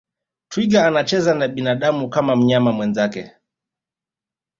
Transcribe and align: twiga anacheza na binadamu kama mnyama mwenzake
twiga 0.49 0.87
anacheza 0.87 1.33
na 1.33 1.47
binadamu 1.47 2.09
kama 2.09 2.35
mnyama 2.35 2.71
mwenzake 2.71 3.31